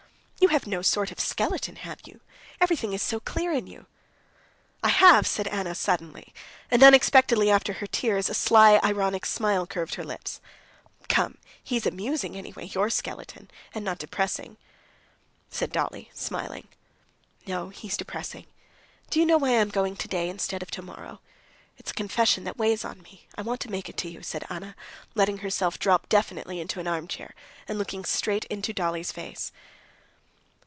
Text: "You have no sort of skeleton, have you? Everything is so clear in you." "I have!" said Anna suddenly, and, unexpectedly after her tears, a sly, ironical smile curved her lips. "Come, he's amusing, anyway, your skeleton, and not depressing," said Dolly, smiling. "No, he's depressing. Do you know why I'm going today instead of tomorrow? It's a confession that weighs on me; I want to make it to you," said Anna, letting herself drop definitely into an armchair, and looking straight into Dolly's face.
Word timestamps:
"You 0.43 0.47
have 0.47 0.65
no 0.65 0.81
sort 0.81 1.11
of 1.11 1.19
skeleton, 1.19 1.75
have 1.77 1.99
you? 2.05 2.19
Everything 2.59 2.93
is 2.93 3.01
so 3.03 3.19
clear 3.19 3.51
in 3.51 3.67
you." 3.67 3.85
"I 4.81 4.89
have!" 4.89 5.27
said 5.27 5.47
Anna 5.47 5.75
suddenly, 5.75 6.33
and, 6.71 6.81
unexpectedly 6.81 7.51
after 7.51 7.73
her 7.73 7.85
tears, 7.85 8.27
a 8.27 8.33
sly, 8.33 8.79
ironical 8.83 9.27
smile 9.29 9.67
curved 9.67 9.95
her 9.95 10.03
lips. 10.03 10.41
"Come, 11.07 11.37
he's 11.63 11.85
amusing, 11.85 12.35
anyway, 12.35 12.65
your 12.65 12.89
skeleton, 12.89 13.51
and 13.75 13.85
not 13.85 13.99
depressing," 13.99 14.57
said 15.51 15.71
Dolly, 15.71 16.09
smiling. 16.11 16.67
"No, 17.45 17.69
he's 17.69 17.95
depressing. 17.95 18.47
Do 19.11 19.19
you 19.19 19.27
know 19.27 19.37
why 19.37 19.51
I'm 19.51 19.69
going 19.69 19.95
today 19.95 20.27
instead 20.27 20.63
of 20.63 20.71
tomorrow? 20.71 21.21
It's 21.77 21.91
a 21.91 21.93
confession 21.93 22.45
that 22.45 22.57
weighs 22.57 22.83
on 22.83 23.03
me; 23.03 23.27
I 23.35 23.43
want 23.43 23.61
to 23.61 23.71
make 23.71 23.89
it 23.89 23.97
to 23.97 24.09
you," 24.09 24.23
said 24.23 24.45
Anna, 24.49 24.75
letting 25.13 25.37
herself 25.37 25.77
drop 25.77 26.09
definitely 26.09 26.59
into 26.59 26.79
an 26.79 26.87
armchair, 26.87 27.35
and 27.67 27.77
looking 27.77 28.03
straight 28.03 28.45
into 28.45 28.73
Dolly's 28.73 29.11
face. 29.11 29.51